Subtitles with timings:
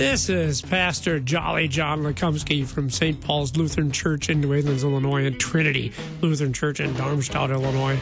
[0.00, 3.20] This is Pastor Jolly John Lekumsky from St.
[3.20, 8.00] Paul's Lutheran Church in New Orleans, Illinois, and Trinity Lutheran Church in Darmstadt, Illinois.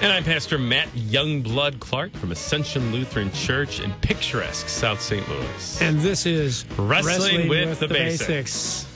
[0.00, 5.28] And I'm Pastor Matt Youngblood Clark from Ascension Lutheran Church in picturesque South St.
[5.28, 5.82] Louis.
[5.82, 8.86] And this is Wrestling with the Basics.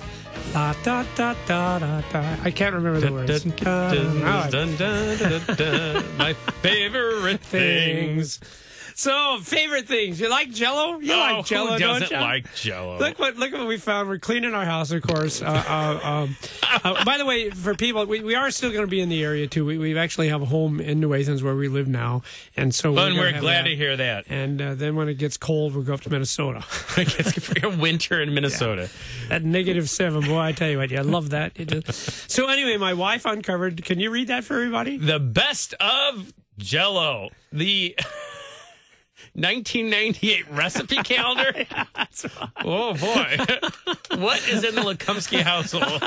[0.54, 2.36] Da, da, da, da, da, da.
[2.42, 3.44] I can't remember the words.
[3.44, 4.50] Dun, dun, dun, all right.
[4.50, 6.16] dun, dun, dun, dun.
[6.16, 8.40] My favorite things.
[8.94, 10.20] So, favorite things.
[10.20, 10.98] You like Jello?
[10.98, 12.22] You oh, like Jello, who don't doesn't you?
[12.22, 12.98] like Jello?
[12.98, 14.08] Look what look what we found.
[14.08, 15.42] We're cleaning our house, of course.
[15.42, 16.36] Uh, uh, um,
[16.84, 19.22] uh, by the way, for people, we, we are still going to be in the
[19.24, 19.64] area too.
[19.64, 22.22] We, we actually have a home in New Athens where we live now,
[22.56, 23.68] and so Well, and gonna we're glad that.
[23.70, 24.26] to hear that.
[24.28, 26.64] And uh, then when it gets cold, we'll go up to Minnesota.
[26.96, 28.88] I guess for your winter in Minnesota.
[29.30, 31.52] At negative seven, boy, I tell you what, yeah, I love that.
[31.56, 33.84] It so anyway, my wife uncovered.
[33.84, 34.98] Can you read that for everybody?
[34.98, 37.30] The best of Jello.
[37.52, 37.96] The
[39.34, 41.64] 1998 recipe calendar.
[42.64, 43.36] Oh boy,
[44.20, 46.02] what is in the Lekumsky household?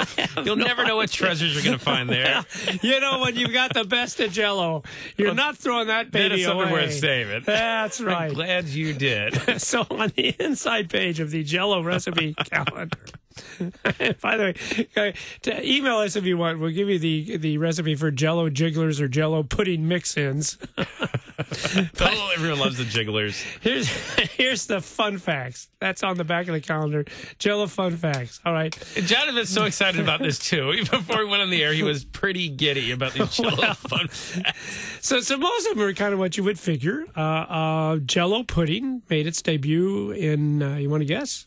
[0.46, 2.46] You'll never know what treasures you're going to find there.
[2.84, 4.84] You know when you've got the best of Jello,
[5.18, 6.72] you're not throwing that baby That away.
[6.72, 7.44] worth saving.
[7.46, 8.34] That's I'm right.
[8.34, 9.60] glad you did.
[9.60, 12.98] so on the inside page of the Jello recipe calendar.
[14.22, 14.56] By the
[14.96, 16.60] way, to email us if you want.
[16.60, 20.58] We'll give you the the recipe for Jello jigglers or Jello pudding mix-ins.
[22.00, 23.42] oh, everyone loves the jigglers.
[23.62, 23.88] Here's
[24.38, 25.70] here's the fun facts.
[25.80, 27.06] That's on the back of the calendar.
[27.40, 28.40] Jello fun facts.
[28.46, 28.76] All right.
[28.96, 30.74] Jonathan's so excited about this too.
[30.78, 34.08] Even before he went on the air, he was pretty giddy about these Jello fun
[34.08, 34.66] facts.
[35.02, 37.06] So, so most of them are kind of what you would figure.
[37.16, 40.64] Uh, uh, Jello pudding made its debut in.
[40.64, 41.46] Uh, you want to guess?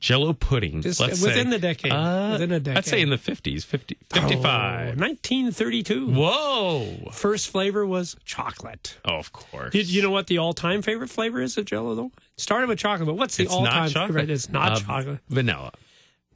[0.00, 0.80] Jello pudding.
[0.80, 1.50] Just let's within say.
[1.50, 1.92] the decade.
[1.92, 4.98] Uh, Within a I'd say in the 50s, 50, Oh, 55.
[4.98, 6.06] 1932.
[6.10, 7.10] Whoa.
[7.12, 8.96] First flavor was chocolate.
[9.04, 9.74] Oh, of course.
[9.74, 12.06] You, you know what the all-time favorite flavor is of Jello, though?
[12.16, 14.08] It started with chocolate, but what's the all-time not chocolate.
[14.20, 14.30] favorite?
[14.30, 15.18] It's not Uh, chocolate.
[15.28, 15.72] Vanilla.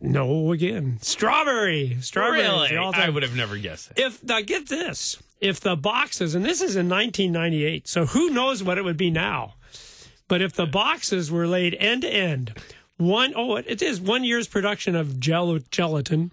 [0.00, 1.96] No, again, strawberry.
[2.02, 2.42] Strawberry.
[2.42, 2.76] Really?
[2.76, 3.98] I would have never guessed it.
[4.00, 8.62] If now get this, if the boxes, and this is in 1998, so who knows
[8.62, 9.54] what it would be now?
[10.28, 12.52] But if the boxes were laid end to end,
[13.06, 16.32] one oh it is one year's production of Jello gelatin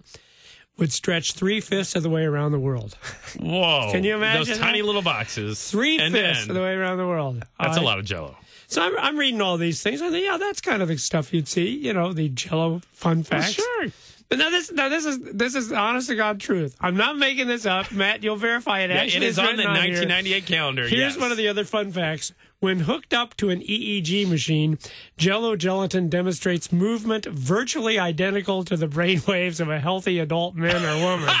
[0.78, 2.96] would stretch three fifths of the way around the world.
[3.38, 3.90] Whoa.
[3.92, 4.86] Can you imagine Those tiny that?
[4.86, 5.70] little boxes.
[5.70, 7.44] Three fifths of the way around the world.
[7.60, 8.36] That's Uh, a lot of jello.
[8.68, 10.00] So I'm, I'm reading all these things.
[10.00, 11.68] I think, yeah, that's kind of the stuff you'd see.
[11.76, 13.52] You know, the Jello fun facts.
[13.52, 13.88] sure.
[14.30, 16.74] But now this, now this is this is honest to God truth.
[16.80, 18.24] I'm not making this up, Matt.
[18.24, 18.88] You'll verify it.
[18.88, 19.92] Yeah, Actually, it is on the written here.
[20.00, 20.82] 1998 calendar.
[20.88, 21.18] Here's yes.
[21.18, 22.32] one of the other fun facts.
[22.62, 24.78] When hooked up to an EEG machine,
[25.16, 30.76] Jello gelatin demonstrates movement virtually identical to the brain waves of a healthy adult man
[30.76, 31.28] or woman.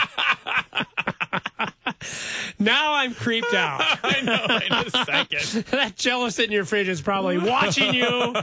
[2.58, 3.82] now I'm creeped out.
[4.02, 4.46] I know.
[4.66, 5.62] In a second.
[5.66, 8.34] that Jello sitting in your fridge is probably watching you.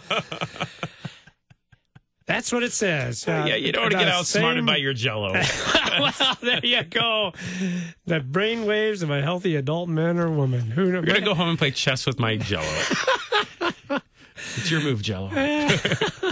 [2.30, 3.28] That's what it says.
[3.28, 5.34] Uh, yeah, you don't want to get outsmarted same- by your jello.
[6.00, 7.34] well, there you go.
[8.06, 10.70] The brain waves of a healthy adult man or woman.
[10.70, 11.02] Who knows?
[11.08, 12.72] We're gonna go home and play chess with my jello.
[14.56, 15.30] it's your move, jello.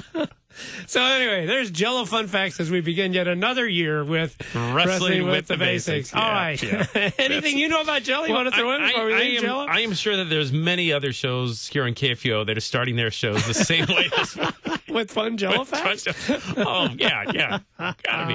[0.90, 5.46] So anyway, there's Jello fun facts as we begin yet another year with Wrestling with
[5.48, 6.14] the Basics.
[6.14, 6.64] All Yeah, right.
[6.64, 6.88] yeah.
[7.20, 8.26] Anything you know about Jello?
[8.26, 9.66] You want to throw in I, we I leave am, Jello?
[9.68, 13.12] I am sure that there's many other shows here on KFUO that are starting their
[13.12, 14.38] shows the same way as
[14.88, 16.08] with fun Jello facts.
[16.58, 18.34] oh yeah, yeah, gotta be.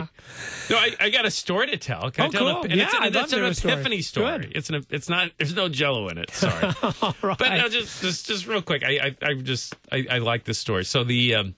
[0.70, 2.10] No, I, I got a story to tell.
[2.10, 2.64] Can Oh, I tell cool.
[2.64, 3.72] an- Yeah, it's, an- I'd it's an story.
[3.74, 4.38] epiphany story.
[4.40, 4.52] Good.
[4.56, 4.84] It's an.
[4.90, 5.30] It's not.
[5.38, 6.30] There's no Jello in it.
[6.30, 6.72] Sorry.
[7.02, 7.38] All right.
[7.38, 8.84] But no, just just just real quick.
[8.84, 10.84] I I, I just I, I like this story.
[10.84, 11.54] So the um,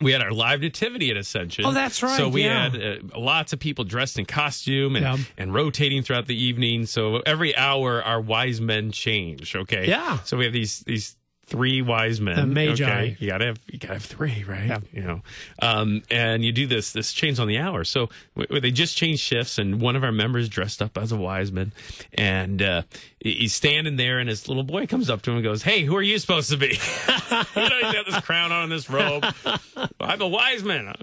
[0.00, 1.64] we had our live nativity at Ascension.
[1.66, 2.70] Oh, that's right, So we yeah.
[2.70, 2.82] had
[3.14, 5.16] uh, lots of people dressed in costume and Yeah.
[5.36, 6.86] and rotating throughout the evening.
[6.86, 9.54] So every hour, our wise men change.
[9.56, 9.88] Okay.
[9.88, 10.20] Yeah.
[10.24, 11.16] So we have these these
[11.48, 12.36] three wise men.
[12.36, 12.84] The magi.
[12.84, 13.16] Okay?
[13.18, 14.66] You gotta have you gotta have three, right?
[14.66, 14.78] Yeah.
[14.92, 15.20] You know,
[15.60, 17.84] um, and you do this this change on the hour.
[17.84, 21.16] So w- they just changed shifts, and one of our members dressed up as a
[21.16, 21.72] wise man,
[22.14, 22.82] and uh,
[23.20, 25.96] he's standing there, and his little boy comes up to him and goes, "Hey, who
[25.96, 26.66] are you supposed to be?"
[27.30, 29.24] you know, he's got this crown on this robe.
[30.00, 30.94] I'm a wise man.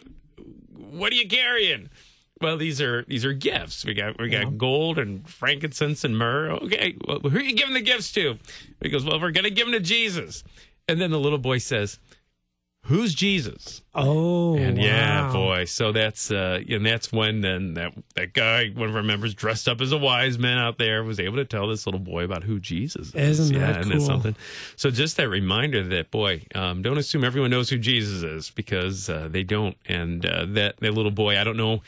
[0.75, 1.89] What are you carrying?
[2.41, 3.85] Well, these are these are gifts.
[3.85, 6.51] We got we got gold and frankincense and myrrh.
[6.51, 8.37] Okay, well, who are you giving the gifts to?
[8.81, 10.43] He goes, well, we're going to give them to Jesus.
[10.87, 11.97] and then the little boy says,
[12.83, 15.33] "Who's Jesus?" Oh, And yeah, wow.
[15.33, 15.65] boy.
[15.65, 19.69] So that's uh, and that's when then that that guy, one of our members, dressed
[19.69, 22.43] up as a wise man out there, was able to tell this little boy about
[22.43, 23.39] who Jesus is.
[23.39, 24.05] Isn't yeah, that isn't that cool?
[24.05, 24.35] something?
[24.75, 29.09] So just that reminder that boy, um, don't assume everyone knows who Jesus is because
[29.09, 29.77] uh, they don't.
[29.87, 31.81] And uh, that that little boy, I don't know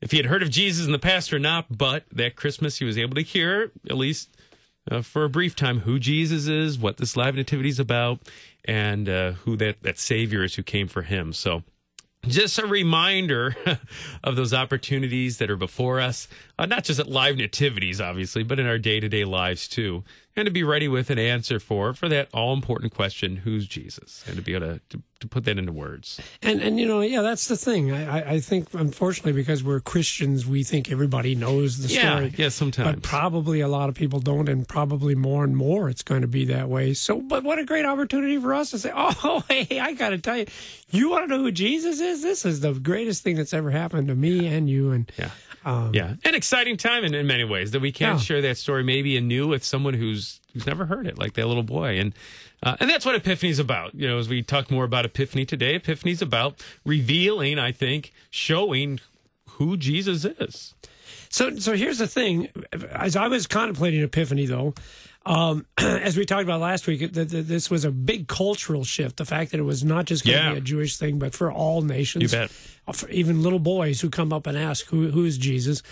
[0.00, 2.84] if he had heard of Jesus in the past or not, but that Christmas he
[2.84, 4.30] was able to hear at least
[4.90, 8.20] uh, for a brief time who Jesus is, what this live nativity is about,
[8.64, 11.32] and uh, who that, that Savior is who came for him.
[11.32, 11.62] So
[12.26, 13.56] just a reminder
[14.24, 18.58] of those opportunities that are before us, uh, not just at live nativities, obviously, but
[18.58, 20.04] in our day to day lives too.
[20.36, 24.24] And to be ready with an answer for for that all important question, who's Jesus?
[24.28, 26.20] And to be able to, to, to put that into words.
[26.40, 27.92] And and you know, yeah, that's the thing.
[27.92, 32.34] I, I- think, unfortunately, because we're Christians, we think everybody knows the Yeah, story.
[32.38, 32.94] yeah, sometimes.
[32.94, 36.28] But probably a lot of people don't, and probably more and more it's going to
[36.28, 36.94] be that way.
[36.94, 40.18] So, but what a great opportunity for us to say, "Oh, hey, I got to
[40.18, 40.46] tell you,
[40.90, 42.22] you want to know who Jesus is?
[42.22, 45.30] This is the greatest thing that's ever happened to me and you." And Yeah.
[45.92, 46.14] yeah.
[46.24, 48.22] An exciting time in, in many ways that we can Um, Yeah.
[48.22, 50.19] share that story maybe anew with someone who's
[50.52, 51.98] who's never heard it, like that little boy.
[51.98, 52.14] And
[52.62, 53.94] uh, and that's what Epiphany's about.
[53.94, 59.00] You know, as we talk more about Epiphany today, Epiphany's about revealing, I think, showing
[59.52, 60.74] who Jesus is.
[61.28, 62.48] So, so here's the thing.
[62.92, 64.74] As I was contemplating Epiphany, though,
[65.26, 69.16] um, as we talked about last week, this was a big cultural shift.
[69.18, 70.52] The fact that it was not just going to Yeah.
[70.52, 72.22] be a Jewish thing, but for all nations.
[72.22, 72.50] You bet.
[72.88, 75.82] Uh, For even little boys who come up and ask, "Who, who is Jesus?"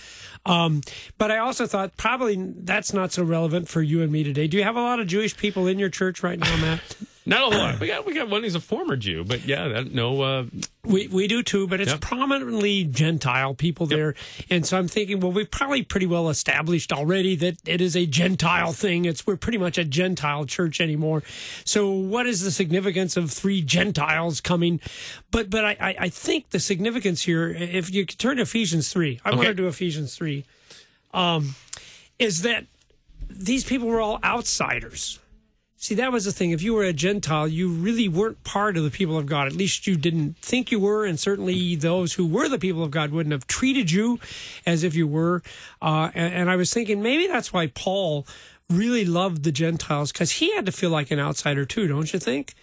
[0.47, 0.81] Um,
[1.19, 4.47] but I also thought probably that's not so relevant for you and me today.
[4.49, 6.81] Do you have a lot of Jewish people in your church right now, Matt?
[7.29, 7.81] Not a lot.
[7.81, 8.43] We got we got one.
[8.43, 10.23] He's a former Jew, but yeah, that, no.
[10.23, 10.45] Uh,
[10.85, 12.01] We we do too, but it's Yep.
[12.01, 14.15] prominently Gentile people there,
[14.49, 18.07] and so I'm thinking, well, we've probably pretty well established already that it is a
[18.07, 19.05] Gentile thing.
[19.05, 21.23] It's we're pretty much a Gentile church anymore.
[21.65, 24.81] So what is the significance of three Gentiles coming?
[25.31, 28.89] But but I I, I think the significance here, if you could turn to Ephesians
[28.91, 29.49] three, I want Okay.
[29.49, 30.45] to do Ephesians three,
[31.13, 31.55] um,
[32.19, 32.65] is that
[33.29, 35.19] these people were all outsiders.
[35.81, 36.51] See, that was the thing.
[36.51, 39.47] If you were a Gentile, you really weren't part of the people of God.
[39.47, 42.91] At least you didn't think you were, and certainly those who were the people of
[42.91, 44.19] God wouldn't have treated you
[44.67, 45.41] as if you were.
[45.81, 48.27] Uh, and, and I was thinking maybe that's why Paul
[48.69, 52.19] really loved the Gentiles because he had to feel like an outsider too, don't you
[52.19, 52.55] think?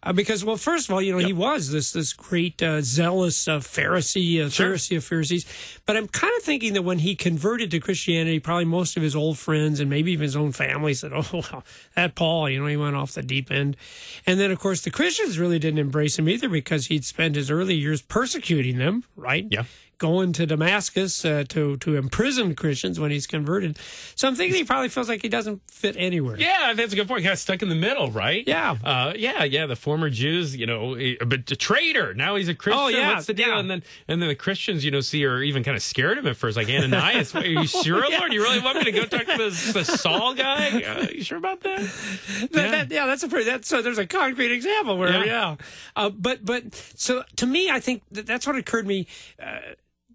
[0.00, 3.48] Uh, because, well, first of all, you know, he was this this great uh, zealous
[3.48, 4.74] uh, Pharisee, uh, Sure.
[4.74, 5.44] Pharisee of Pharisees.
[5.86, 9.16] But I'm kind of thinking that when he converted to Christianity, probably most of his
[9.16, 11.64] old friends and maybe even his own family said, "Oh, well,
[11.96, 13.76] that Paul, you know, he went off the deep end."
[14.24, 17.50] And then, of course, the Christians really didn't embrace him either because he'd spent his
[17.50, 19.46] early years persecuting them, right?
[19.50, 19.64] Yeah.
[19.98, 23.76] Going to Damascus uh, to to imprison Christians when he's converted.
[24.14, 26.36] So I'm thinking he probably feels like he doesn't fit anywhere.
[26.38, 27.24] yeah, that's a good point.
[27.24, 28.44] Kind of stuck in the middle, right?
[28.46, 28.76] Yeah.
[28.84, 29.66] Uh, yeah, yeah.
[29.66, 30.94] The former Jews, you know,
[31.26, 32.14] but a traitor.
[32.14, 32.80] Now he's a Christian.
[32.80, 33.48] Oh, yeah, What's the deal?
[33.48, 33.58] yeah.
[33.58, 36.24] And then and then the Christians, you know, see are even kind of scared of
[36.24, 37.34] him at first, like Ananias.
[37.34, 38.32] Are you sure, Lord?
[38.32, 40.80] You really want me to go talk to the, the Saul guy?
[40.80, 41.80] Uh, you sure about that?
[41.80, 42.70] That- Yeah.
[42.70, 43.46] that- yeah, that's a pretty.
[43.50, 43.82] That's so.
[43.82, 45.24] There's a concrete example where, Yeah.
[45.24, 45.56] yeah.
[45.96, 49.08] Uh, but but so to me, I think that that's what occurred to me.
[49.42, 49.58] Uh,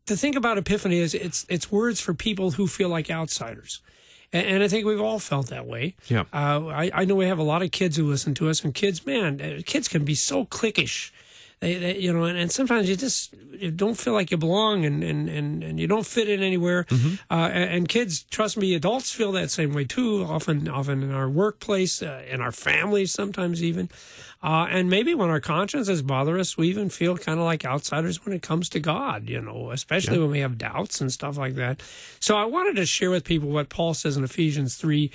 [0.05, 3.81] to thing about Epiphany is it's it's words for people who feel like outsiders.
[4.31, 5.95] And, and I think we've all felt that way.
[6.07, 6.23] Yeah.
[6.33, 8.73] Uh, I, I know we have a lot of kids who listen to us, and
[8.73, 11.11] kids, man, uh, kids can be so cliquish.
[11.63, 14.83] They, they, you know, and, and sometimes you just you don't feel like you belong,
[14.83, 16.85] and, and, and, and you don't fit in anywhere.
[17.31, 20.25] Uh, and, and kids, trust me, adults feel that same way too.
[20.25, 23.89] Often, often in our workplace, uh, in our families, sometimes even.
[24.43, 28.25] Uh, and maybe when our consciences bother us, we even feel kind of like outsiders
[28.25, 31.55] when it comes to God, you know, especially when we have doubts and stuff like
[31.55, 31.81] that.
[32.19, 35.09] So I wanted to share with people what Paul says in Ephesians 3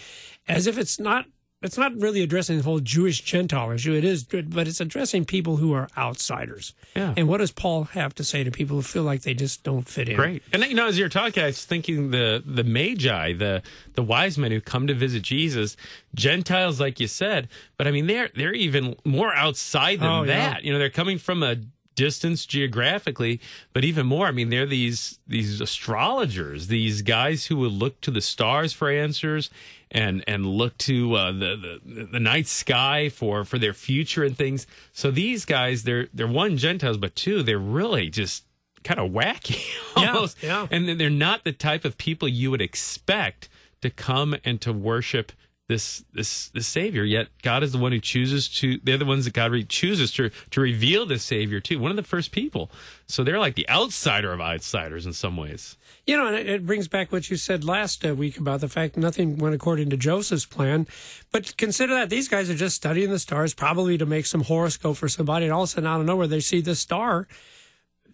[0.48, 1.26] as if it's not
[1.60, 3.92] it's not really addressing the whole Jewish Gentile issue.
[3.94, 6.72] It is, but it's addressing people who are outsiders.
[6.94, 7.14] Yeah.
[7.16, 9.88] And what does Paul have to say to people who feel like they just don't
[9.88, 10.16] fit in?
[10.16, 10.42] Great.
[10.52, 13.62] And you know, as you're talking, I was thinking the the magi, the
[13.94, 15.76] the wise men who come to visit Jesus,
[16.14, 20.50] Gentiles, like you said, but I mean they're they're even more outside than Oh, yeah.
[20.54, 20.64] that.
[20.64, 21.56] You know, they're coming from a
[21.98, 23.40] distance geographically,
[23.72, 28.10] but even more, I mean, they're these these astrologers, these guys who would look to
[28.12, 29.50] the stars for answers
[29.90, 34.36] and and look to uh, the, the the night sky for for their future and
[34.36, 34.66] things.
[34.92, 38.44] So these guys, they're they're one Gentiles, but two, they're really just
[38.84, 39.60] kind of wacky
[39.96, 40.40] Yeah, almost.
[40.42, 40.68] yeah.
[40.70, 43.48] And they're not the type of people you would expect
[43.82, 45.32] to come and to worship
[45.68, 49.24] this this this savior yet god is the one who chooses to they're the ones
[49.26, 52.70] that god re- chooses to to reveal this savior to one of the first people
[53.06, 56.66] so they're like the outsider of outsiders in some ways You know, and it, it
[56.66, 59.96] brings back what you said last uh, week about the fact nothing went according to
[59.98, 60.86] Joseph's plan.
[61.32, 64.96] But consider that these guys are just studying the stars, probably to make some horoscope
[64.96, 67.28] for somebody, and all of a sudden, out of nowhere, they see this star.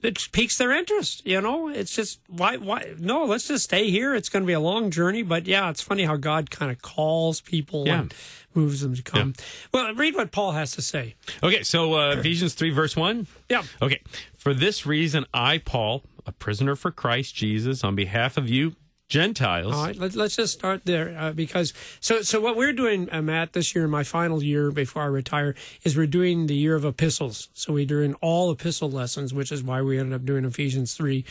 [0.04, 1.26] It piques their interest.
[1.26, 2.56] You know, it's just why?
[2.56, 2.94] Why?
[2.98, 4.14] No, let's just stay here.
[4.14, 6.82] It's going to be a long journey, but yeah, it's funny how God kind of
[6.82, 8.00] calls people Yeah.
[8.00, 8.14] and
[8.54, 9.34] moves them to come.
[9.72, 11.14] Well, read what Paul has to say.
[11.42, 13.62] okay so uh, ephesians 3 verse 1 Yeah.
[13.82, 14.00] Okay.
[14.36, 18.76] For this reason, I, Paul, a prisoner for Christ Jesus, on behalf of you
[19.14, 19.72] Gentiles.
[19.72, 23.22] All right, let, let's just start there uh, because so so what we're doing, uh,
[23.22, 25.54] Matt, this year, my final year before I retire,
[25.84, 27.48] is we're doing the year of epistles.
[27.54, 31.24] So we're doing all epistle lessons, which is why we ended up doing Ephesians three.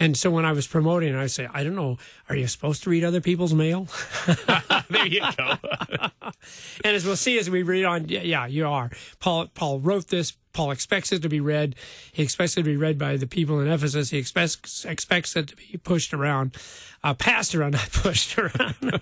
[0.00, 2.90] And so when I was promoting, I say, I don't know, are you supposed to
[2.90, 3.86] read other people's mail?
[4.90, 5.54] there you go.
[6.84, 8.90] And as we'll see as we read on, yeah, yeah, you are.
[9.20, 10.34] Paul Paul wrote this.
[10.52, 11.76] Paul expects it to be read.
[12.12, 14.10] He expects it to be read by the people in Ephesus.
[14.10, 16.56] He expects expects it to be pushed around,
[17.12, 19.00] uh, passed around, not pushed around.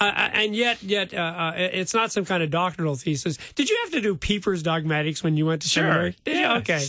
[0.00, 3.38] and yet, yet, uh, uh, it's not some kind of doctrinal thesis.
[3.54, 5.82] Did you have to do Pieper's dogmatics when you went to Sure.
[5.84, 6.16] seminary?
[6.24, 6.40] Did you?
[6.40, 6.56] Yeah.
[6.58, 6.84] Okay.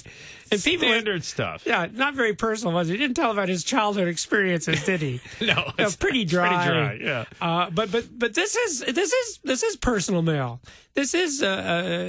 [0.51, 1.63] And people, Standard stuff.
[1.65, 2.93] yeah, not very personal was it?
[2.93, 5.21] He didn't tell about his childhood experiences, did he?
[5.41, 6.49] No, it's pretty dry.
[6.65, 7.25] Pretty dry, yeah.
[7.39, 10.59] Uh, but but but this is this is this is personal mail.
[10.93, 11.47] This is uh,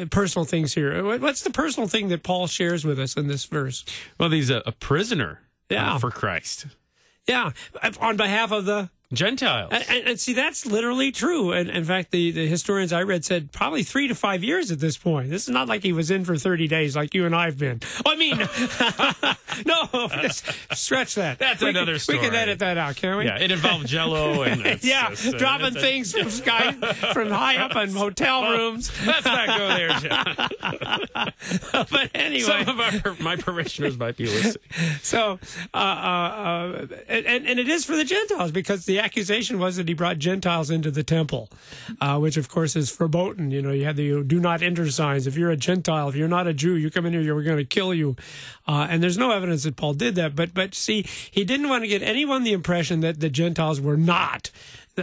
[0.03, 1.05] uh, personal things here.
[1.21, 3.85] What's the personal thing that Paul shares with us in this verse?
[4.19, 5.99] Well, he's a, a prisoner Yeah.
[5.99, 6.67] for Christ.
[7.27, 7.53] Yeah,
[8.01, 9.71] on behalf of the Gentiles.
[9.73, 11.53] and, and, and see that's literally true.
[11.53, 14.81] And in fact, the the historians I read said probably three to five years at
[14.81, 15.31] this point.
[15.31, 17.81] This is not like he was in for thirty days like you and I've been.
[18.07, 18.39] I mean,
[19.67, 20.09] no,
[20.75, 21.39] stretch that.
[21.39, 23.25] That's We another can, We can edit that out, can we?
[23.27, 26.73] yeah, it involved Jello and yeah, uh, dropping things from sky
[27.13, 28.91] from high up in hotel rooms.
[29.07, 31.33] Let's not go there, John.
[31.91, 34.63] but anyway, Some of our, my parishioners might be listening.
[35.03, 35.39] so
[35.75, 39.89] uh, uh, uh, and and it is for the Gentiles because the accusation was that
[39.89, 41.49] he brought Gentiles into the temple,
[42.01, 43.51] uh, which of course is verboten.
[43.51, 45.27] You know, you had the do not enter signs.
[45.27, 47.59] If you're a Gentile, if you're not a Jew, you come in here, we're going
[47.59, 48.17] to kill you.
[48.67, 50.35] Uh, and there's no evidence that Paul did that.
[50.37, 53.97] But but see, he didn't want to get anyone the impression that the Gentiles were
[53.97, 54.51] not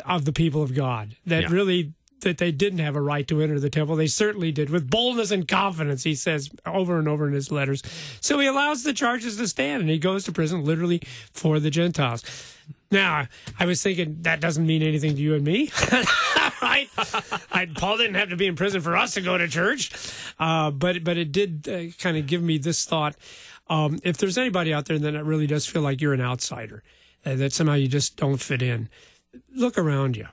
[0.05, 1.15] of the people of God.
[1.25, 1.49] That Yeah.
[1.51, 3.95] really that they didn't have a right to enter the temple.
[3.95, 7.81] They certainly did with boldness and confidence, he says over and over in his letters.
[8.19, 11.01] So he allows the charges to stand and he goes to prison literally
[11.31, 12.23] for the Gentiles.
[12.91, 13.27] Now,
[13.60, 15.72] I was thinking that doesn't mean anything to you and me,
[16.62, 16.89] right?
[17.51, 19.91] I, Paul didn't have to be in prison for us to go to church,
[20.39, 23.15] uh, but but it did uh, kind of give me this thought:
[23.67, 26.81] um, if there's anybody out there that really does feel like you're an outsider,
[27.25, 28.89] uh, that somehow you just don't fit in,
[29.53, 30.27] look around you.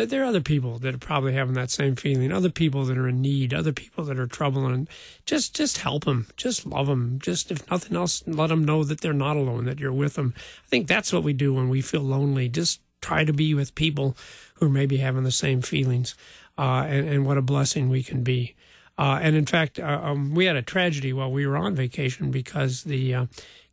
[0.00, 2.32] That there are other people that are probably having that same feeling.
[2.32, 3.52] Other people that are in need.
[3.52, 4.88] Other people that are troubling.
[5.26, 6.26] Just just help them.
[6.38, 7.18] Just love them.
[7.22, 9.66] Just if nothing else, let them know that they're not alone.
[9.66, 10.32] That you're with them.
[10.64, 12.48] I think that's what we do when we feel lonely.
[12.48, 14.16] Just try to be with people
[14.54, 16.14] who may be having the same feelings.
[16.56, 18.56] Uh, and, and what a blessing we can be.
[18.96, 22.30] Uh, and in fact, uh, um, we had a tragedy while we were on vacation
[22.30, 23.26] because the uh,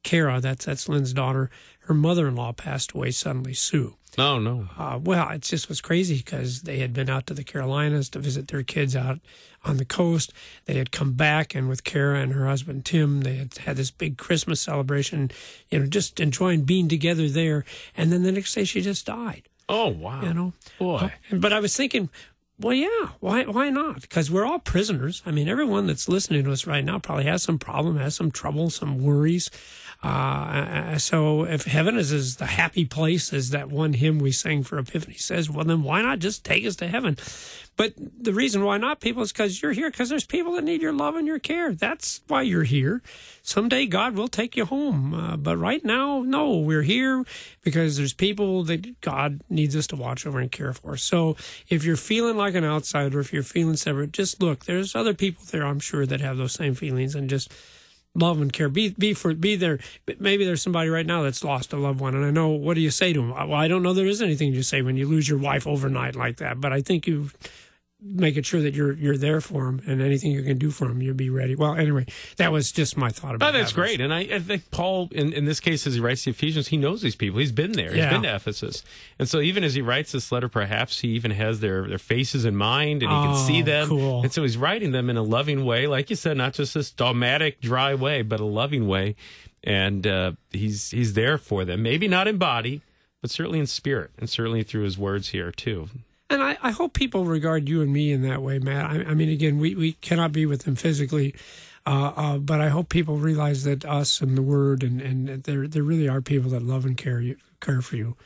[0.04, 1.50] Kara, that's that's Lynn's daughter,
[1.82, 3.54] her mother-in-law passed away suddenly.
[3.54, 3.96] Sue.
[4.18, 4.68] No, no.
[4.78, 8.20] Uh, well, it just was crazy because they had been out to the Carolinas to
[8.20, 9.20] visit their kids out
[9.64, 10.34] on the coast.
[10.66, 13.92] They had come back, and with Kara and her husband Tim, they had had this
[13.92, 15.30] big Christmas celebration.
[15.70, 17.64] You know, just enjoying being together there.
[17.96, 19.44] And then the next day, she just died.
[19.70, 20.22] Oh, wow.
[20.22, 21.12] You know, Boy.
[21.32, 22.10] but I was thinking,
[22.60, 24.02] well, yeah, why why not?
[24.02, 25.22] Because we're all prisoners.
[25.26, 28.32] I mean, everyone that's listening to us right now probably has some problem, has some
[28.32, 29.52] trouble, some worries.
[30.04, 34.64] Uh, so if heaven is, is the happy place, as that one hymn we sang
[34.64, 37.18] for Epiphany says, well, then why not just take us to heaven?
[37.78, 40.82] But the reason why not, people, is because you're here because there's people that need
[40.82, 41.74] your love and your care.
[41.74, 43.04] That's why you're here.
[43.44, 45.14] Someday God will take you home.
[45.14, 47.24] Uh, but right now, no, we're here
[47.64, 50.98] because there's people that God needs us to watch over and care for.
[50.98, 51.38] So
[51.70, 54.66] if you're feeling like an outsider, if you're feeling separate, just look.
[54.66, 57.54] There's other people there, I'm sure, that have those same feelings and just
[58.16, 58.70] love and care.
[58.70, 59.80] Be be for be there.
[60.20, 62.50] Maybe there's somebody right now that's lost a loved one, and I know.
[62.50, 63.30] What do you say to them?
[63.30, 63.94] Well, I don't know.
[63.94, 66.82] There is anything you say when you lose your wife overnight like that, but I
[66.82, 67.30] think you
[68.00, 71.02] making sure that you're you're there for them, and anything you can do for them,
[71.02, 71.56] you'll be ready.
[71.56, 72.06] Well, anyway,
[72.38, 73.50] that was just my thought about.
[73.56, 73.76] Oh, that's that.
[73.82, 74.00] great.
[74.02, 76.78] And I, I think Paul, in, in this case, as he writes the Ephesians, he
[76.78, 77.40] knows these people.
[77.40, 77.90] He's been there.
[77.90, 78.12] He's Yeah.
[78.12, 78.84] been to Ephesus.
[79.18, 82.46] And so even as he writes this letter, perhaps he even has their, their faces
[82.46, 83.88] in mind and he can Oh, see them.
[83.88, 84.22] cool.
[84.22, 86.92] And so he's writing them in a loving way, like you said, not just this
[86.92, 89.16] dogmatic, dry way, but a loving way.
[89.64, 91.82] And uh, he's he's there for them.
[91.82, 92.82] Maybe not in body,
[93.22, 95.90] but certainly in spirit, and certainly through his words here too.
[96.30, 98.86] And I, I hope people regard you and me in that way, Matt.
[98.86, 101.34] I, I mean, again, we, we cannot be with them physically,
[101.86, 105.68] uh, uh, but I hope people realize that us and the Word and, and there
[105.68, 108.18] there really are people that love and care you care for you.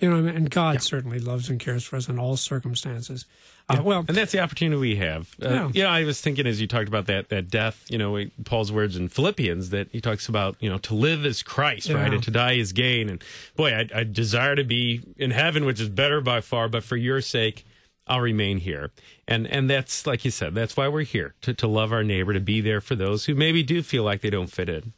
[0.00, 3.24] You know, and God certainly loves and cares for us in all circumstances.
[3.68, 5.34] Uh, well, And that's the opportunity we have.
[5.42, 5.70] Uh, Yeah.
[5.74, 7.84] You know, I was thinking as you talked about that that death.
[7.90, 10.56] You know, Paul's words in Philippians that he talks about.
[10.60, 13.10] You know, to live is Christ, right, and to die is gain.
[13.10, 13.22] And
[13.56, 16.68] boy, I, I desire to be in heaven, which is better by far.
[16.68, 17.66] But for your sake,
[18.06, 18.90] I'll remain here.
[19.26, 20.54] And and that's like you said.
[20.54, 23.34] That's why we're here to to love our neighbor, to be there for those who
[23.34, 24.92] maybe do feel like they don't fit in.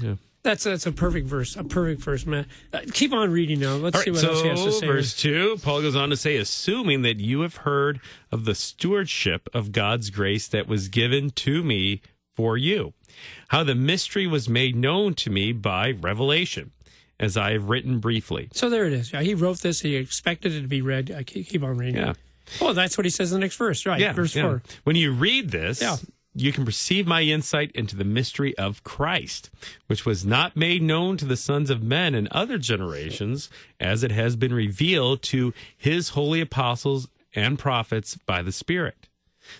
[0.00, 0.14] Yeah.
[0.46, 2.46] That's that's a perfect verse, a perfect verse, man.
[2.72, 3.74] Uh, keep on reading now.
[3.74, 4.86] Let's All see right, what else he has to so say.
[4.86, 8.00] verse 2, Paul goes on to say, assuming that you have heard
[8.30, 12.00] of the stewardship of God's grace that was given to me
[12.34, 12.94] for you,
[13.48, 16.70] how the mystery was made known to me by revelation,
[17.18, 18.48] as I have written briefly.
[18.52, 19.12] So there it is.
[19.12, 19.80] Yeah, he wrote this.
[19.80, 21.10] He expected it to be read.
[21.10, 21.96] I keep, keep on reading.
[21.96, 22.12] Yeah.
[22.60, 24.00] Oh, that's what he says in the next verse, right?
[24.00, 24.42] Yeah, verse yeah.
[24.42, 24.62] four.
[24.84, 25.96] When you read this, Yeah.
[26.36, 29.50] You can perceive my insight into the mystery of Christ,
[29.86, 33.48] which was not made known to the sons of men in other generations,
[33.80, 39.08] as it has been revealed to his holy apostles and prophets by the Spirit.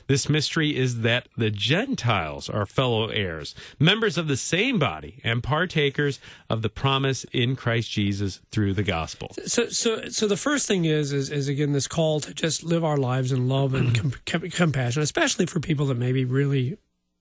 [0.06, 5.42] This mystery is that the Gentiles are fellow heirs, members of the same body, and
[5.42, 9.34] partakers of the promise in Christ Jesus through the gospel.
[9.46, 12.84] So, so, so the first thing is, is, is again this call to just live
[12.84, 16.78] our lives in love and com- com- compassion, especially for people that maybe really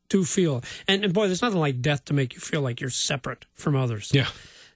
[0.09, 0.63] do feel.
[0.87, 3.75] And, and boy, there's nothing like death to make you feel like you're separate from
[3.75, 4.11] others.
[4.13, 4.27] Yeah.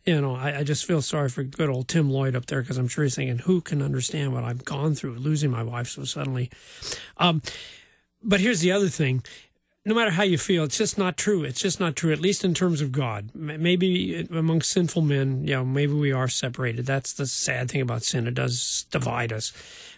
[0.05, 2.77] You know, I, I just feel sorry for good old Tim Lloyd up there because
[2.77, 6.03] I'm sure he's thinking, who can understand what I've gone through losing my wife so
[6.03, 6.50] suddenly?
[7.17, 7.41] Um,
[8.24, 9.24] but here's the other thing.
[9.86, 11.44] No matter how you feel, it's just not true.
[11.44, 13.32] It's just not true, at least in terms of God.
[13.34, 16.86] Maybe among sinful men, you know, maybe we are separated.
[16.86, 18.28] That's the sad thing about sin.
[18.28, 19.54] It does divide us.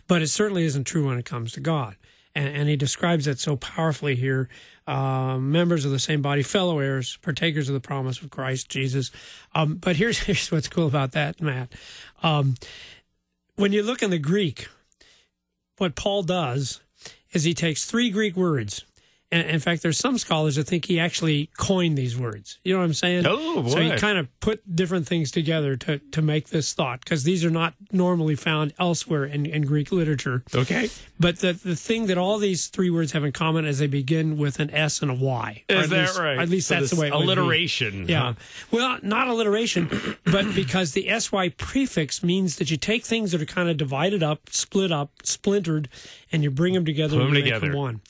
[0.08, 1.96] But it certainly isn't true when it comes to God.
[2.36, 4.50] And, and he describes it so powerfully here.
[4.88, 9.12] Uh, members of the same body, fellow heirs, partakers of the promise of Christ Jesus.
[9.54, 11.74] Um, but here's, here's what's cool about that, Matt.
[12.24, 12.56] Um,
[13.56, 14.68] when you look in the Greek,
[15.78, 16.82] what Paul does
[17.34, 18.84] is he takes three Greek words.
[19.34, 22.60] And in fact, there's some scholars that think he actually coined these words.
[22.66, 23.26] You know what I'm saying?
[23.26, 23.70] Oh, boy.
[23.70, 27.46] So he kind of put different things together to, to make this thought because these
[27.46, 30.44] are not normally found elsewhere in, in Greek literature.
[30.54, 30.90] Okay.
[31.18, 34.38] But the, the thing that all these three words have in common is they begin
[34.38, 35.64] with an S and a Y.
[35.70, 36.38] Is at that least- right?
[36.40, 38.10] At least So that's the way it alliteration.
[38.10, 38.22] Yeah.
[38.22, 38.34] huh?
[38.72, 39.90] Well, not alliteration,
[40.26, 44.24] but because the SY prefix means that you take things that are kind of divided
[44.24, 45.88] up, split up, splintered,
[46.34, 47.72] and you bring them together Put and 'em you make together.
[47.72, 48.02] them one.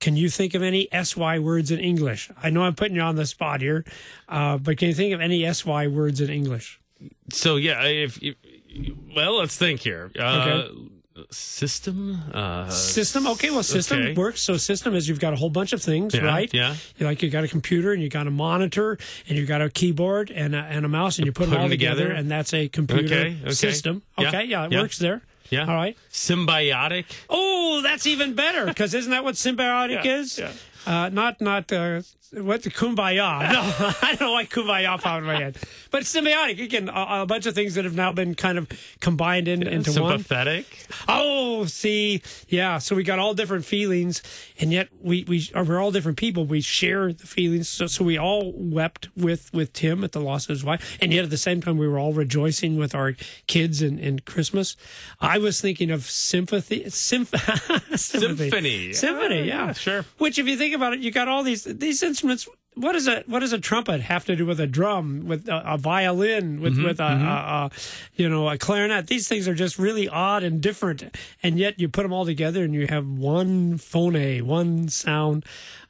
[0.00, 2.30] Can you think of any SY words in English?
[2.42, 3.84] I know I'm putting you on the spot here,
[4.28, 6.78] uh, but can you think of any SY words in English?
[7.32, 8.34] So yeah, if, if
[9.14, 10.10] well, let's think here.
[10.18, 10.68] Uh,
[11.30, 12.20] System.
[12.32, 13.50] Uh, System, okay.
[13.50, 14.14] Well, system okay.
[14.14, 14.40] works.
[14.42, 16.52] So system is you've got a whole bunch of things, Yeah, right?
[16.52, 16.74] yeah.
[16.98, 19.70] You like you got a computer and you got a monitor and you got a
[19.70, 22.18] keyboard and a, and a mouse and you put, Put them all together, together.
[22.18, 23.52] and that's a computer Okay, okay.
[23.52, 24.02] system.
[24.18, 24.80] Yeah, Okay, yeah, it yeah.
[24.80, 25.22] works there.
[25.50, 25.66] Yeah.
[25.68, 25.96] All right.
[26.10, 27.04] Symbiotic.
[27.28, 30.38] Oh, that's even better because isn't that what symbiotic Yeah, is?
[30.38, 30.52] yeah.
[30.86, 33.14] Uh, not not uh, what the kumbaya.
[33.54, 33.60] No,
[34.02, 35.56] I don't know why kumbaya popped in my head,
[35.90, 36.62] but symbiotic.
[36.62, 38.68] Again, a, a bunch of things that have now been kind of
[39.00, 40.18] combined in, into one.
[40.18, 40.66] Sympathetic.
[41.08, 42.78] Oh, see, yeah.
[42.78, 44.22] So we got all different feelings,
[44.58, 46.44] and yet we we are we're all different people.
[46.44, 47.68] We share the feelings.
[47.68, 51.12] So so we all wept with with Tim at the loss of his wife, and
[51.12, 53.14] yet at the same time we were all rejoicing with our
[53.46, 54.76] kids and, in Christmas.
[55.20, 57.28] I was thinking of sympathy, symph-
[57.94, 58.92] sympathy, Symphony.
[58.92, 59.42] symphony.
[59.44, 60.04] Yeah, Yeah, sure.
[60.18, 62.48] Which, if you think about it, you got all these these instruments.
[62.76, 65.74] What does a what does a trumpet have to do with a drum, with a,
[65.74, 67.70] a violin, with Mm-hmm, with a, a, a
[68.16, 69.06] you know a clarinet?
[69.06, 71.04] These things are just really odd and different,
[71.42, 75.44] and yet you put them all together and you have one phone, one sound.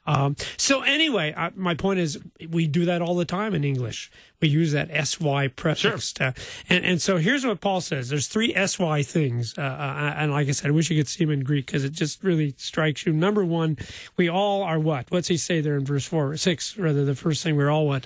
[0.07, 4.11] Um, so anyway, uh, my point is we do that all the time in English.
[4.41, 6.35] We use that sy prefix, to-
[6.69, 8.09] and and so here's what Paul says.
[8.09, 11.23] There's three sy things, uh, uh, and like I said, I wish you could see
[11.25, 13.13] them in Greek because it just really strikes you.
[13.13, 13.77] Number one,
[14.17, 15.07] we all are what?
[15.09, 16.77] What's he say there in verse four, six?
[16.77, 18.05] Rather, the first thing we're all what?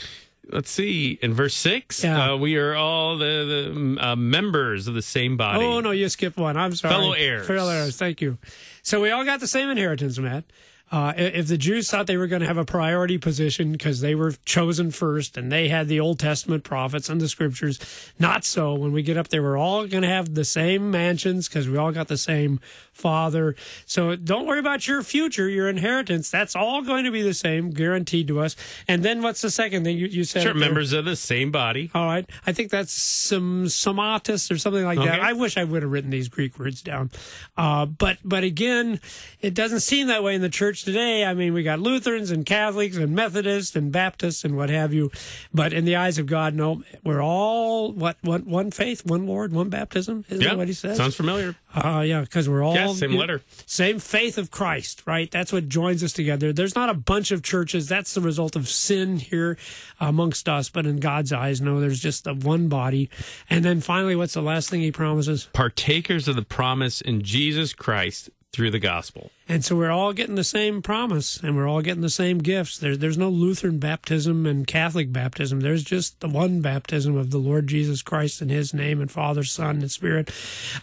[0.52, 1.20] Let's see.
[1.22, 2.32] In verse six, Yeah.
[2.34, 5.64] uh, we are all the, the uh, members of the same body.
[5.64, 6.56] Oh no, you skipped one.
[6.58, 6.94] I'm sorry.
[6.94, 7.46] Fellow heirs.
[7.48, 7.98] Fellow heirs.
[7.98, 8.38] Thank you.
[8.82, 10.46] So we all got the same inheritance, Matt.
[10.92, 14.16] Uh, if the Jews thought they were going to have a priority position because they
[14.16, 17.80] were chosen first and they had the Old Testament prophets and the scriptures,
[18.18, 18.74] not so.
[18.74, 21.78] When we get up there, we're all going to have the same mansions because we
[21.78, 22.60] all got the same
[22.92, 23.56] Father.
[23.86, 26.30] So don't worry about your future, your inheritance.
[26.30, 28.56] That's all going to be the same, guaranteed to us.
[28.88, 30.44] And then what's the second thing you, you said?
[30.44, 31.92] Sure, members of the same body.
[31.94, 32.30] All right.
[32.46, 35.22] I think that's some somatis or something like that.
[35.22, 37.12] I wish I would have written these Greek words down.
[37.58, 39.00] Uh, but but again,
[39.40, 41.26] it doesn't seem that way in the church today.
[41.26, 45.12] I mean, we got Lutherans and Catholics and Methodists and Baptists and what have you.
[45.54, 49.52] But in the eyes of God, no, we're all what one one faith, one Lord,
[49.54, 50.26] one baptism.
[50.30, 50.98] Isn't Yeah, that what he says?
[50.98, 51.56] sounds familiar.
[51.74, 53.42] Uh, yeah, because we're all Yeah, same letter.
[53.66, 55.30] same faith of Christ, right?
[55.30, 56.52] That's what joins us together.
[56.52, 57.88] There's not a bunch of churches.
[57.88, 59.58] That's the result of sin here
[60.00, 63.10] amongst us, but in God's eyes, no, there's just the one body.
[63.50, 65.48] And then finally, what's the last thing He promises?
[65.54, 69.30] Partakers of the promise in Jesus Christ through the gospel.
[69.48, 72.78] And so we're all getting the same promise, and we're all getting the same gifts.
[72.78, 75.60] There's there's no Lutheran baptism and Catholic baptism.
[75.60, 79.44] There's just the one baptism of the Lord Jesus Christ in His name, and Father,
[79.44, 80.32] Son, and Spirit.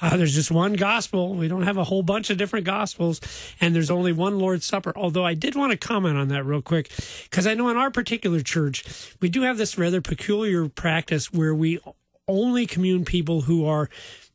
[0.00, 1.34] Uh, there's just one gospel.
[1.34, 3.20] We don't have a whole bunch of different gospels,
[3.60, 4.92] and there's only one Lord's Supper.
[4.96, 6.90] Although I did want to comment on that real quick,
[7.24, 8.84] because I know in our particular church
[9.20, 11.80] we do have this rather peculiar practice where we
[12.28, 13.88] only commune people who are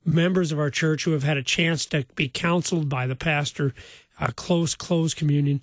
[0.06, 3.74] members of our church who have had a chance to be counseled by the pastor,
[4.20, 5.62] uh, close, close communion.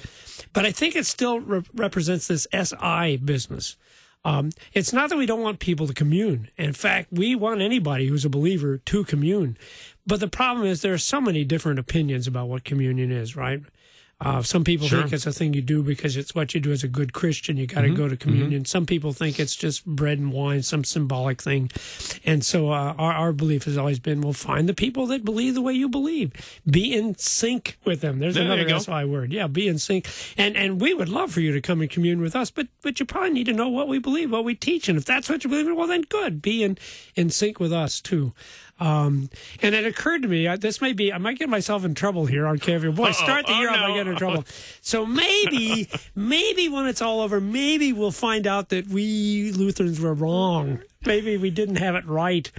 [0.53, 3.77] But I think it still re- represents this SI business.
[4.25, 6.51] Um, it's not that we don't want people to commune.
[6.57, 9.57] In fact, we want anybody who's a believer to commune.
[10.07, 13.63] But the problem is there are so many different opinions about what communion is, right?
[14.21, 15.03] Uh, some people Sure.
[15.03, 17.57] think it's a thing you do because it's what you do as a good Christian.
[17.57, 18.65] You got to go to communion.
[18.65, 21.71] Some people think it's just bread and wine, some symbolic thing.
[22.25, 25.55] And so uh, our, our belief has always been, well, find the people that believe
[25.55, 26.33] the way you believe.
[26.69, 28.19] Be in sync with them.
[28.19, 28.81] There's There another.
[28.81, 29.33] SI word.
[29.33, 30.09] Yeah, be in sync.
[30.37, 32.99] And and we would love for you to come and commune with us, but but
[32.99, 34.89] you probably need to know what we believe, what we teach.
[34.89, 36.43] And if that's what you believe in, well, then good.
[36.43, 36.77] Be in,
[37.15, 38.33] in sync with us, too.
[38.81, 39.29] Um,
[39.61, 42.27] and it occurred to me, I, this may be, I might get myself in trouble
[42.27, 42.95] here on KFU.
[42.95, 44.45] Boy, start the Oh, year, I might get in trouble.
[44.81, 50.15] So maybe, maybe when it's all over, maybe we'll find out that we Lutherans were
[50.15, 50.81] wrong.
[51.05, 52.51] Maybe we didn't have it right.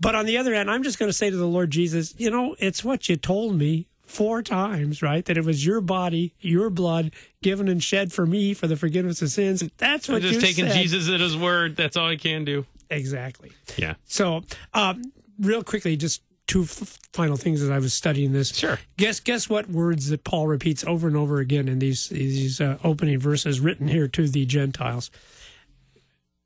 [0.00, 2.30] But on the other hand, I'm just going to say to the Lord Jesus, you
[2.30, 5.24] know, it's what you told me four times, right?
[5.24, 7.12] That it was your body, your blood
[7.42, 9.62] given and shed for me for the forgiveness of sins.
[9.78, 10.74] That's what I'm just you taking said.
[10.82, 11.76] Jesus at his word.
[11.76, 12.66] That's all I can do.
[12.90, 13.52] Exactly.
[13.76, 13.94] Yeah.
[14.04, 14.42] So,
[14.74, 15.02] um,
[15.40, 18.54] real quickly, just two f- final things as I was studying this.
[18.54, 18.78] Sure.
[18.96, 22.78] Guess guess what words that Paul repeats over and over again in these these uh,
[22.84, 25.10] opening verses written here to the Gentiles.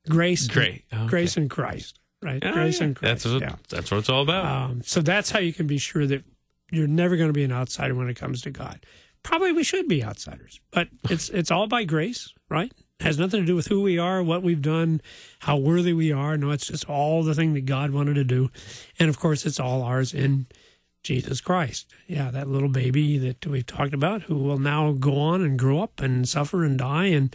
[0.08, 0.84] Grace, Great.
[0.92, 1.06] Okay.
[1.06, 2.42] grace in Christ, right?
[2.42, 2.86] Oh, grace yeah.
[2.86, 3.24] in Christ.
[3.24, 3.56] That's what, yeah.
[3.68, 4.44] that's what it's all about.
[4.46, 6.24] Um, so that's how you can be sure that
[6.70, 8.80] you're never going to be an outsider when it comes to God.
[9.22, 12.72] Probably we should be outsiders, but it's it's all by grace, right?
[13.00, 15.00] Has nothing to do with who we are, what we've done,
[15.40, 16.36] how worthy we are.
[16.36, 18.50] No, it's just all the thing that God wanted to do,
[18.98, 20.46] and of course, it's all ours in
[21.02, 21.94] Jesus Christ.
[22.06, 25.80] Yeah, that little baby that we've talked about, who will now go on and grow
[25.80, 27.34] up and suffer and die and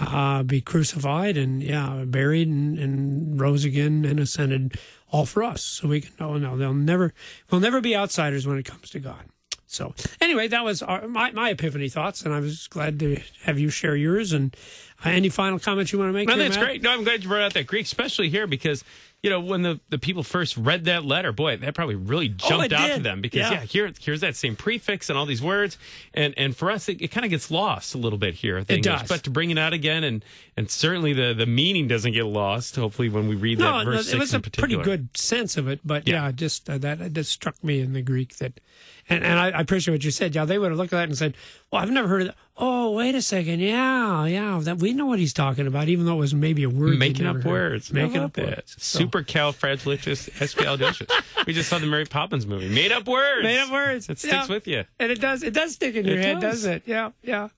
[0.00, 4.78] uh, be crucified and yeah, buried and, and rose again and ascended,
[5.12, 5.62] all for us.
[5.62, 7.12] So we can know no, they'll never,
[7.50, 9.26] we'll never be outsiders when it comes to God.
[9.74, 13.58] So anyway, that was our, my my epiphany thoughts, and I was glad to have
[13.58, 14.32] you share yours.
[14.32, 14.56] And
[15.04, 16.28] uh, any final comments you want to make?
[16.28, 16.64] No, here, that's Matt?
[16.64, 16.82] great.
[16.82, 18.84] No, I'm glad you brought out that Greek, especially here because
[19.22, 22.52] you know when the, the people first read that letter, boy, that probably really jumped
[22.52, 23.52] Oh, it out to them because Yeah.
[23.52, 25.78] yeah, here here's that same prefix and all these words,
[26.12, 28.58] and and for us it, it kind of gets lost a little bit here.
[28.58, 28.82] I think.
[28.84, 29.08] does.
[29.08, 30.24] but to bring it out again and
[30.56, 32.76] and certainly the the meaning doesn't get lost.
[32.76, 35.56] Hopefully, when we read No, that no, verse it six was a pretty good sense
[35.56, 36.26] of it, but Yeah.
[36.26, 38.60] yeah, just uh, that that struck me in the Greek that,
[39.08, 40.34] and and I, I appreciate what you said.
[40.34, 41.34] Yeah, they would have looked at that and said,
[41.70, 43.58] "Well, I've never heard of that." Oh, wait a second.
[43.58, 46.70] Yeah, yeah, that we know what he's talking about, even though it was maybe a
[46.70, 46.98] word.
[47.00, 47.44] Making up heard.
[47.46, 48.46] words, making up that.
[48.46, 48.76] words.
[48.78, 51.46] So- Supercalifragilisticexpialidocious.
[51.46, 52.68] we just saw the Mary Poppins movie.
[52.68, 53.42] Made up words.
[53.42, 54.08] Made up words.
[54.08, 54.46] It sticks Yeah.
[54.46, 54.84] with you.
[55.00, 55.42] And it does.
[55.42, 56.62] It does stick in your It head, does.
[56.62, 56.82] does it?
[56.86, 57.48] Yeah, yeah.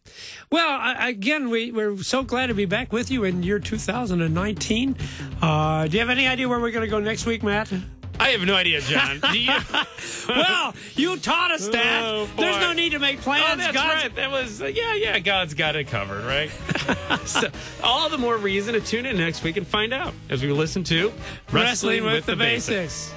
[0.51, 4.97] Well, I, again, we we're so glad to be back with you in year 2019.
[5.43, 7.71] Uh, do you have any idea where we're going to go next week, Matt?
[8.19, 9.21] I have no idea, John.
[9.33, 9.53] Do you?
[10.29, 12.03] well, you taught us that.
[12.05, 13.45] Oh, There's no need to make plans.
[13.53, 14.15] Oh, that's God's- right.
[14.17, 15.19] That was uh, yeah, yeah.
[15.19, 16.51] God's got it covered, right?
[17.27, 17.49] so,
[17.83, 20.85] all the more reason to tune in next week and find out as we listen
[20.85, 21.13] to
[21.53, 23.13] Wrestling with, the, basics.